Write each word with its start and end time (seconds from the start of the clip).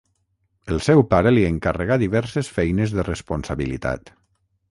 El 0.75 0.79
seu 0.85 1.01
pare 1.11 1.33
li 1.33 1.43
encarregà 1.49 1.99
diverses 2.03 2.49
feines 2.55 2.97
de 3.01 3.07
responsabilitat. 3.11 4.13